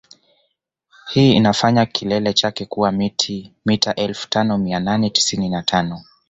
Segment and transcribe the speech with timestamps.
[1.09, 2.91] Hii inafanya kilele chake kuwa
[3.65, 6.01] mita elfu tano mia nane tisini na tano